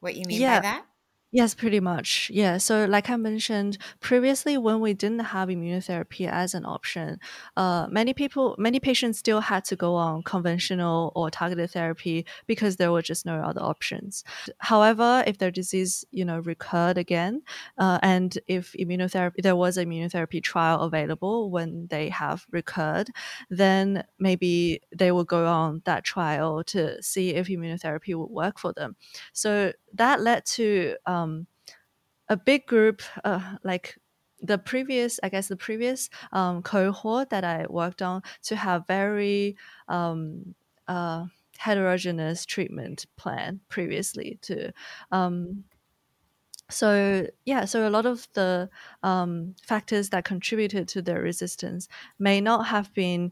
[0.00, 0.58] what you mean yeah.
[0.58, 0.86] by that?
[1.34, 2.30] Yes, pretty much.
[2.34, 2.58] Yeah.
[2.58, 7.18] So, like I mentioned previously, when we didn't have immunotherapy as an option,
[7.56, 12.76] uh, many people, many patients still had to go on conventional or targeted therapy because
[12.76, 14.24] there were just no other options.
[14.58, 17.40] However, if their disease, you know, recurred again,
[17.78, 23.08] uh, and if immunotherapy, there was an immunotherapy trial available when they have recurred,
[23.48, 28.74] then maybe they will go on that trial to see if immunotherapy would work for
[28.74, 28.96] them.
[29.32, 31.46] So that led to um,
[32.28, 33.98] a big group, uh, like
[34.40, 39.56] the previous, I guess, the previous um, cohort that I worked on to have very
[39.88, 40.54] um,
[40.88, 41.26] uh,
[41.58, 44.72] heterogeneous treatment plan previously to
[45.12, 45.64] um,
[46.68, 48.68] so yeah so a lot of the
[49.02, 51.86] um, factors that contributed to their resistance
[52.18, 53.30] may not have been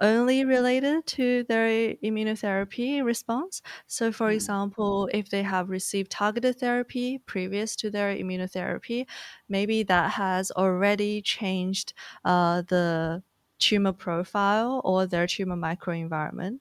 [0.00, 3.62] only related to their immunotherapy response.
[3.86, 4.34] So, for mm.
[4.34, 9.06] example, if they have received targeted therapy previous to their immunotherapy,
[9.48, 13.22] maybe that has already changed uh, the
[13.58, 16.58] tumor profile or their tumor microenvironment.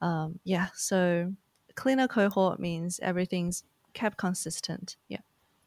[0.00, 1.32] Um, yeah, so
[1.74, 3.64] cleaner cohort means everything's
[3.94, 4.96] kept consistent.
[5.08, 5.20] Yeah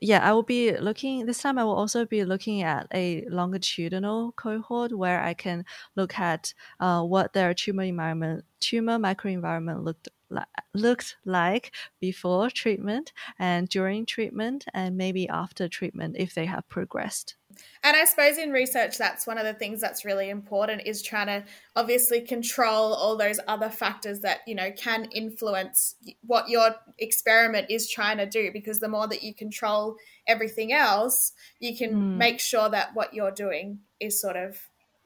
[0.05, 1.57] yeah, I will be looking this time.
[1.57, 5.65] I will also be looking at a longitudinal cohort where I can
[5.95, 13.13] look at uh, what their tumor environment, tumor microenvironment looked like, looked like before treatment
[13.39, 17.35] and during treatment, and maybe after treatment if they have progressed.
[17.83, 21.27] And I suppose in research, that's one of the things that's really important is trying
[21.27, 21.43] to
[21.75, 27.89] obviously control all those other factors that, you know, can influence what your experiment is
[27.89, 28.51] trying to do.
[28.51, 29.95] Because the more that you control
[30.27, 32.17] everything else, you can mm.
[32.17, 34.57] make sure that what you're doing is sort of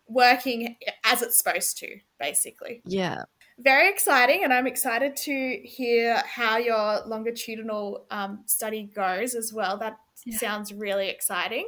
[0.07, 2.81] working as it's supposed to, basically.
[2.85, 3.23] Yeah.
[3.59, 4.43] Very exciting.
[4.43, 9.77] And I'm excited to hear how your longitudinal um, study goes as well.
[9.77, 10.37] That yeah.
[10.37, 11.67] sounds really exciting.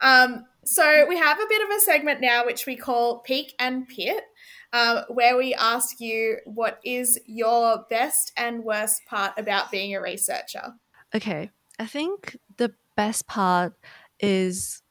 [0.00, 3.86] Um, so we have a bit of a segment now which we call Peak and
[3.88, 4.24] Pit,
[4.72, 10.00] uh, where we ask you what is your best and worst part about being a
[10.00, 10.74] researcher.
[11.14, 13.74] Okay, I think the best part
[14.20, 14.82] is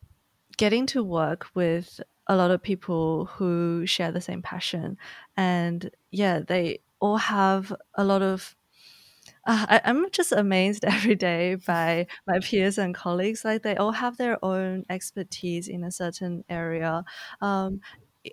[0.57, 4.97] getting to work with a lot of people who share the same passion,
[5.35, 8.55] and yeah, they all have a lot of
[9.45, 13.43] uh, I, am just amazed every day by my peers and colleagues.
[13.43, 17.03] Like they all have their own expertise in a certain area.
[17.41, 17.81] Um,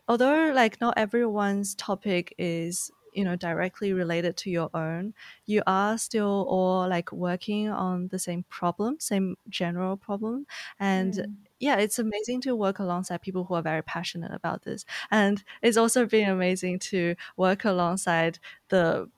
[0.09, 5.13] although like not everyone's topic is you know directly related to your own
[5.45, 10.47] you are still all like working on the same problem same general problem
[10.79, 11.35] and mm.
[11.59, 15.77] yeah it's amazing to work alongside people who are very passionate about this and it's
[15.77, 19.09] also been amazing to work alongside the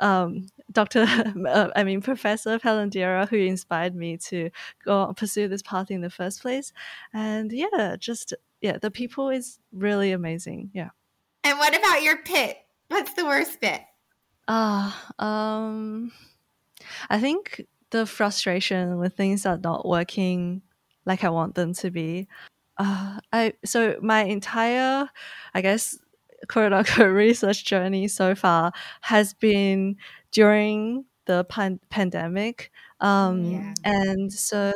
[0.00, 1.06] um, Dr.
[1.52, 4.50] Uh, I mean, Professor Palendira, who inspired me to
[4.84, 6.72] go pursue this path in the first place.
[7.12, 10.70] And yeah, just, yeah, the people is really amazing.
[10.72, 10.90] Yeah.
[11.44, 12.58] And what about your pit?
[12.88, 13.82] What's the worst bit?
[14.48, 16.12] Ah, uh, um,
[17.10, 20.62] I think the frustration when things are not working
[21.04, 22.28] like I want them to be.
[22.78, 25.08] Uh, I so my entire,
[25.54, 25.98] I guess,
[26.48, 28.72] quote unquote research journey so far
[29.02, 29.96] has been
[30.32, 32.70] during the pan- pandemic.
[33.00, 33.74] Um, yeah.
[33.84, 34.72] And so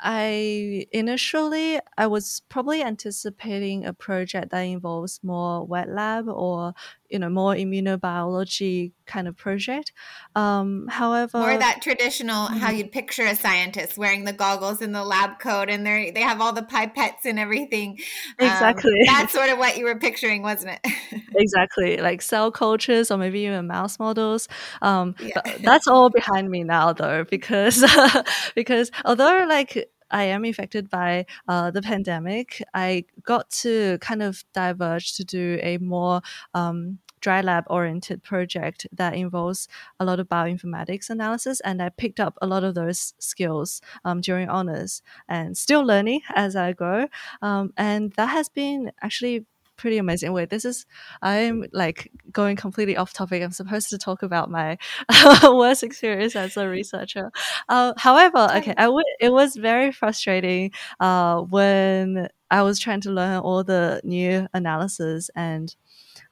[0.00, 6.74] I initially I was probably anticipating a project that involves more wet lab or
[7.08, 9.92] you know more immunobiology kind of project.
[10.34, 12.56] Um, however, more that traditional mm-hmm.
[12.56, 16.22] how you'd picture a scientist wearing the goggles and the lab coat, and they they
[16.22, 17.98] have all the pipettes and everything.
[18.38, 21.22] Um, exactly, um, that's sort of what you were picturing, wasn't it?
[21.36, 24.48] exactly, like cell cultures or maybe even mouse models.
[24.82, 25.40] Um, yeah.
[25.60, 27.84] that's all behind me now, though, because
[28.54, 34.44] because although like I am affected by uh, the pandemic, I got to kind of
[34.54, 36.22] diverge to do a more
[36.54, 39.66] um, dry lab oriented project that involves
[39.98, 41.58] a lot of bioinformatics analysis.
[41.60, 46.20] And I picked up a lot of those skills um, during honors and still learning
[46.34, 47.08] as I go.
[47.42, 49.46] Um, and that has been actually
[49.76, 50.32] pretty amazing.
[50.32, 50.86] Wait, this is
[51.22, 53.42] I'm like going completely off topic.
[53.42, 54.78] I'm supposed to talk about my
[55.42, 57.30] worst experience as a researcher.
[57.68, 59.04] Uh, however, okay, I would.
[59.20, 65.30] It was very frustrating uh, when I was trying to learn all the new analysis
[65.34, 65.74] and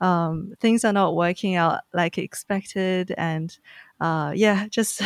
[0.00, 3.56] um, things are not working out like expected and.
[4.00, 5.00] Uh, yeah, just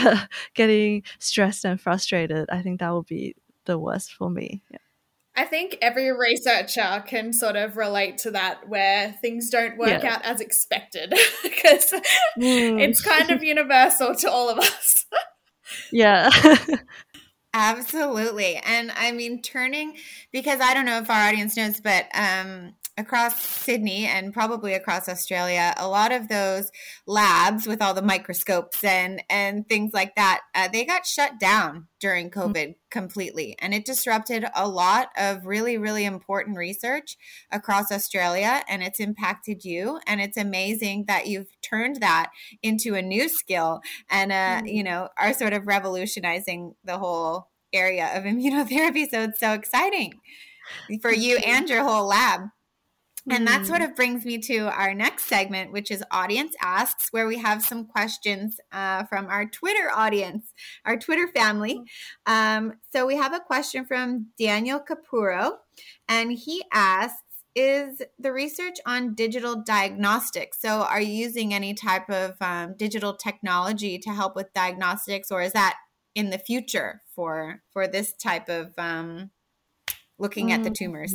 [0.54, 2.48] getting stressed and frustrated.
[2.50, 4.62] I think that would be the worst for me.
[4.70, 4.78] Yeah.
[5.36, 10.14] I think every researcher can sort of relate to that where things don't work yeah.
[10.14, 11.10] out as expected
[11.42, 11.92] because
[12.38, 12.80] mm.
[12.80, 15.04] it's kind of universal to all of us.
[15.92, 16.30] yeah.
[17.54, 18.56] Absolutely.
[18.56, 19.96] And I mean, turning,
[20.32, 25.08] because I don't know if our audience knows, but um, across Sydney and probably across
[25.08, 26.70] Australia, a lot of those
[27.06, 31.88] labs with all the microscopes and and things like that, uh, they got shut down
[32.00, 32.34] during mm.
[32.34, 32.72] COVID mm-hmm.
[32.90, 37.16] completely, and it disrupted a lot of really really important research
[37.50, 40.00] across Australia, and it's impacted you.
[40.06, 42.30] And it's amazing that you've turned that
[42.62, 43.80] into a new skill,
[44.10, 44.66] and uh, mm-hmm.
[44.66, 49.08] you know are sort of revolutionizing the whole area of immunotherapy.
[49.08, 50.14] So it's so exciting
[51.00, 52.42] for you and your whole lab.
[53.28, 53.86] And that sort mm.
[53.86, 57.84] of brings me to our next segment, which is Audience Asks, where we have some
[57.84, 60.52] questions uh, from our Twitter audience,
[60.84, 61.82] our Twitter family.
[62.26, 62.32] Oh.
[62.32, 65.56] Um, so we have a question from Daniel Capuro,
[66.08, 67.22] and he asks,
[67.56, 70.60] is the research on digital diagnostics.
[70.60, 75.40] So, are you using any type of um, digital technology to help with diagnostics, or
[75.40, 75.76] is that
[76.14, 79.30] in the future for for this type of um,
[80.18, 81.14] looking at the tumors?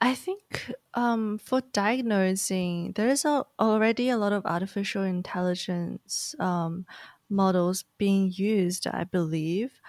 [0.00, 6.86] I think um, for diagnosing, there is a, already a lot of artificial intelligence um,
[7.28, 9.80] models being used, I believe,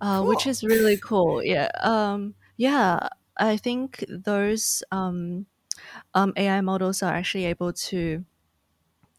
[0.00, 0.24] uh, cool.
[0.24, 1.42] which is really cool.
[1.44, 3.08] Yeah, um, yeah.
[3.40, 5.46] I think those um,
[6.14, 8.24] um, AI models are actually able to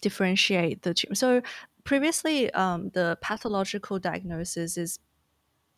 [0.01, 1.15] differentiate the tumor.
[1.15, 1.41] So
[1.83, 4.99] previously, um, the pathological diagnosis is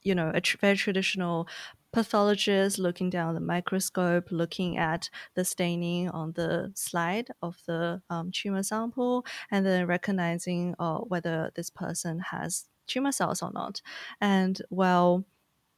[0.04, 1.48] you know a tr- very traditional
[1.94, 8.32] pathologist looking down the microscope, looking at the staining on the slide of the um,
[8.32, 13.82] tumor sample, and then recognizing uh, whether this person has tumor cells or not.
[14.20, 15.26] And well,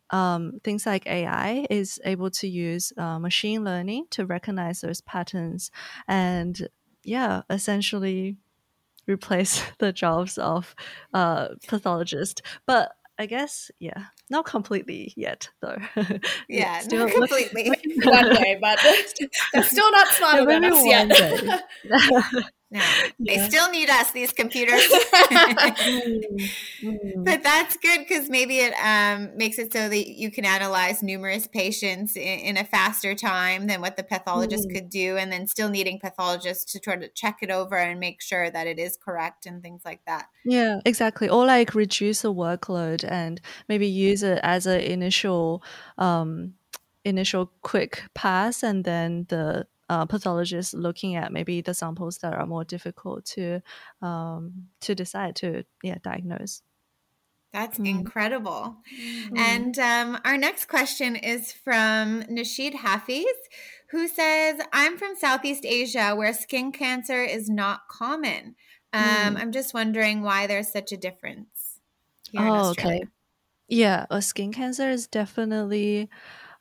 [0.09, 5.71] um, things like AI is able to use uh, machine learning to recognize those patterns
[6.07, 6.67] and,
[7.03, 8.37] yeah, essentially
[9.07, 10.75] replace the jobs of
[11.13, 12.41] uh, pathologists.
[12.65, 12.93] But
[13.23, 15.77] I guess, yeah, not completely yet, though.
[16.49, 17.69] yeah, still not completely.
[18.03, 18.77] one day, but
[19.63, 21.63] still not smart yeah, enough yet.
[22.73, 22.81] No,
[23.19, 23.47] they yeah.
[23.47, 24.81] still need us, these computers.
[26.81, 31.03] mm, But that's good because maybe it um, makes it so that you can analyze
[31.03, 34.73] numerous patients in, in a faster time than what the pathologist mm.
[34.73, 38.23] could do, and then still needing pathologists to try to check it over and make
[38.23, 40.29] sure that it is correct and things like that.
[40.43, 41.29] Yeah, exactly.
[41.29, 45.61] Or like reduce the workload and maybe use it as an initial.
[45.99, 46.55] Um,
[47.05, 52.47] initial quick pass and then the uh, pathologists looking at maybe the samples that are
[52.47, 53.61] more difficult to
[54.01, 56.63] um, to decide to yeah diagnose.
[57.51, 57.87] That's mm.
[57.87, 58.77] incredible.
[59.29, 59.37] Mm.
[59.37, 63.35] And um, our next question is from Nasheed Hafiz,
[63.91, 68.55] who says, I'm from Southeast Asia where skin cancer is not common.
[68.91, 69.03] Um,
[69.35, 69.39] mm.
[69.39, 71.79] I'm just wondering why there's such a difference.
[72.35, 73.03] oh, okay.
[73.67, 76.09] Yeah, a skin cancer is definitely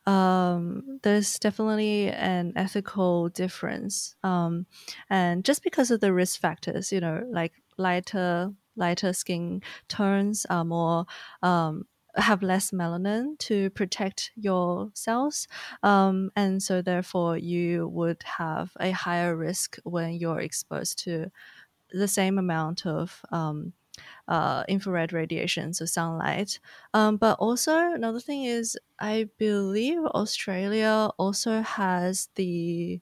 [0.07, 4.17] um, there's definitely an ethical difference.
[4.23, 4.67] Um,
[5.11, 10.65] and just because of the risk factors, you know, like lighter lighter skin tones are
[10.65, 11.05] more
[11.43, 11.87] um,
[12.17, 15.49] have less melanin to protect your cells.
[15.83, 21.31] Um, and so, therefore, you would have a higher risk when you're exposed to
[21.93, 23.73] the same amount of um,
[24.29, 26.61] uh, infrared radiation, so sunlight.
[26.95, 33.01] Um, but also another thing is, I believe Australia also has the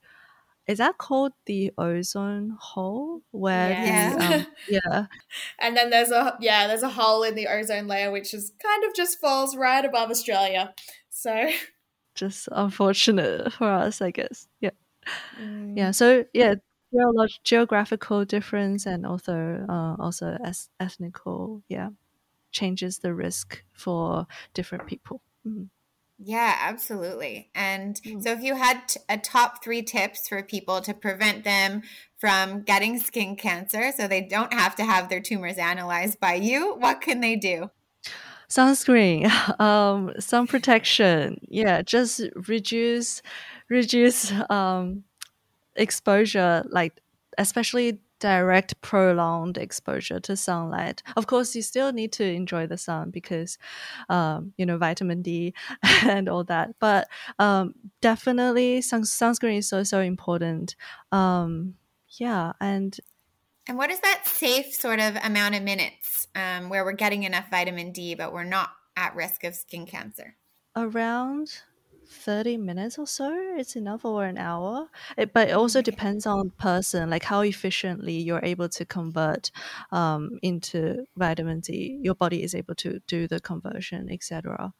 [0.66, 4.14] is that called the ozone hole where Yes.
[4.14, 5.06] the um, yeah
[5.58, 8.84] And then there's a yeah, there's a hole in the ozone layer which is kind
[8.84, 10.74] of just falls right above Australia.
[11.10, 11.50] So
[12.14, 14.70] just unfortunate for us i guess yeah
[15.38, 16.54] mm, yeah so yeah
[16.94, 21.90] geolog- geographical difference and also uh, also as ethnical yeah
[22.52, 25.70] changes the risk for different people Mhm.
[26.22, 27.50] Yeah, absolutely.
[27.54, 28.22] And Mm.
[28.22, 31.82] so, if you had a top three tips for people to prevent them
[32.18, 36.74] from getting skin cancer so they don't have to have their tumors analyzed by you,
[36.76, 37.70] what can they do?
[38.48, 39.26] sunscreen
[39.60, 43.22] um sun protection yeah just reduce
[43.68, 45.04] reduce um
[45.80, 47.00] exposure like
[47.38, 51.02] especially direct prolonged exposure to sunlight.
[51.16, 53.56] Of course you still need to enjoy the sun because
[54.08, 55.54] um, you know vitamin d
[56.04, 56.74] and all that.
[56.78, 57.08] But
[57.38, 60.76] um, definitely sun- sunscreen is so so important.
[61.10, 61.74] Um,
[62.18, 62.96] yeah and
[63.66, 67.50] And what is that safe sort of amount of minutes um, where we're getting enough
[67.50, 70.36] vitamin D, but we're not at risk of skin cancer?
[70.76, 71.62] around
[72.10, 75.82] 30 minutes or so it's enough or an hour it, but it also Okay.
[75.82, 79.50] depends on person like how efficiently you're able to convert
[79.92, 84.72] um, into vitamin d your body is able to do the conversion etc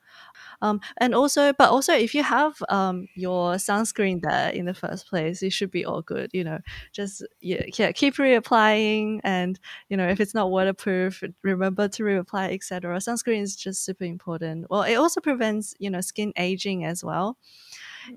[0.62, 5.08] um, and also but also if you have um, your sunscreen there in the first
[5.08, 6.58] place it should be all good you know.
[6.92, 9.58] Just yeah, yeah keep reapplying and
[9.88, 14.66] you know if it's not waterproof remember to reapply etc sunscreen is just super important.
[14.70, 17.38] Well it also prevents you know skin aging as well.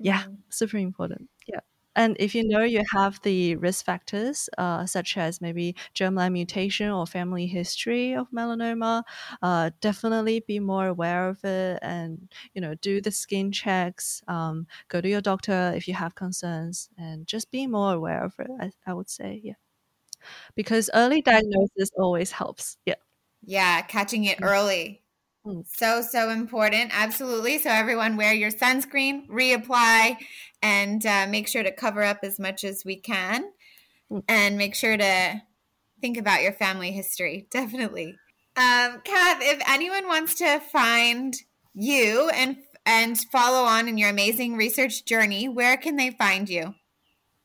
[0.00, 0.36] Yeah mm.
[0.50, 1.28] super important.
[1.46, 1.60] Yeah
[1.96, 6.90] and if you know you have the risk factors uh, such as maybe germline mutation
[6.90, 9.02] or family history of melanoma
[9.42, 14.66] uh, definitely be more aware of it and you know do the skin checks um,
[14.88, 18.50] go to your doctor if you have concerns and just be more aware of it
[18.60, 19.54] I, I would say yeah
[20.54, 22.94] because early diagnosis always helps yeah
[23.42, 24.42] Yeah, catching it Mm.
[24.42, 25.03] early.
[25.66, 26.90] So, so important.
[26.92, 27.58] Absolutely.
[27.58, 30.16] So, everyone wear your sunscreen, reapply,
[30.62, 33.52] and uh, make sure to cover up as much as we can.
[34.28, 35.42] And make sure to
[36.00, 37.46] think about your family history.
[37.50, 38.18] Definitely.
[38.56, 41.34] Um, Cath, if anyone wants to find
[41.74, 46.74] you and and follow on in your amazing research journey, where can they find you?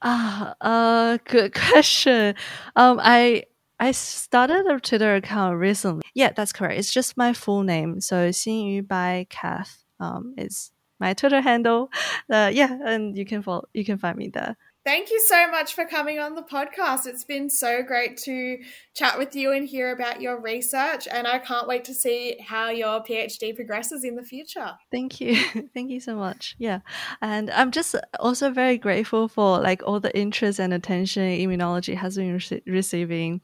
[0.02, 2.36] Ah, uh, good question.
[2.76, 3.46] Um, I
[3.80, 6.04] I started a Twitter account recently.
[6.14, 6.78] Yeah, that's correct.
[6.80, 8.02] It's just my full name.
[8.02, 9.84] So Xin Yu by Cath.
[10.02, 11.90] Um, is my Twitter handle.
[12.32, 13.64] Uh, yeah, and you can follow.
[13.74, 14.56] You can find me there.
[14.86, 17.06] Thank you so much for coming on the podcast.
[17.06, 18.60] It's been so great to
[18.96, 22.70] chat with you and hear about your research, and I can't wait to see how
[22.70, 24.72] your PhD progresses in the future.
[24.90, 25.36] Thank you.
[25.74, 26.56] Thank you so much.
[26.58, 26.80] Yeah.
[27.22, 32.16] And I'm just also very grateful for like all the interest and attention immunology has
[32.16, 33.42] been rece- receiving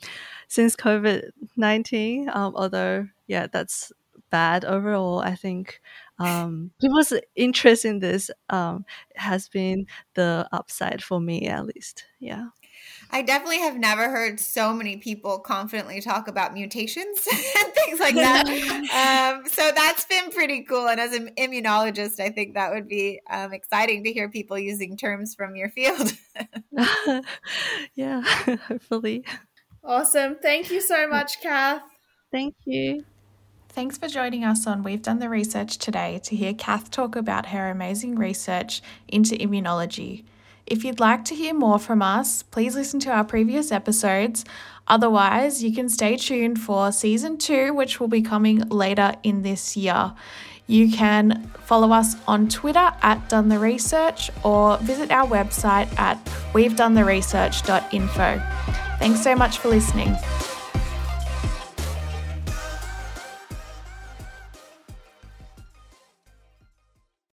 [0.48, 2.30] since COVID 19.
[2.30, 3.92] Um, although, yeah, that's
[4.32, 5.20] bad overall.
[5.20, 5.80] I think
[6.20, 8.86] um, people's interest in this um,
[9.16, 12.06] has been the upside for me, at least.
[12.20, 12.48] Yeah.
[13.12, 18.16] I definitely have never heard so many people confidently talk about mutations and things like
[18.16, 18.48] that.
[19.38, 20.88] um, so that's been pretty cool.
[20.88, 24.98] And as an immunologist, I think that would be um, exciting to hear people using
[24.98, 26.14] terms from your field.
[27.96, 28.22] yeah,
[28.68, 29.24] hopefully.
[29.84, 30.38] Awesome.
[30.42, 31.84] Thank you so much, Cath.
[32.32, 33.06] Thank you.
[33.76, 37.48] Thanks for joining us on We've Done the Research today to hear Cath talk about
[37.48, 40.24] her amazing research into immunology.
[40.66, 44.46] If you'd like to hear more from us, please listen to our previous episodes.
[44.88, 49.76] Otherwise, you can stay tuned for season two, which will be coming later in this
[49.76, 50.14] year.
[50.68, 56.18] You can follow us on Twitter at Done the Research or visit our website at
[56.54, 58.42] we've done the research.info.
[59.00, 60.16] Thanks so much for listening.